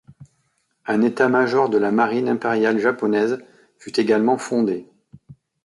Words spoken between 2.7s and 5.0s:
japonaise fut également fondé.